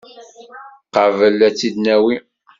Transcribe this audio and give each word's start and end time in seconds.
Qabel 0.93 1.39
ad 1.47 1.53
tt-id-nawi. 1.55 2.15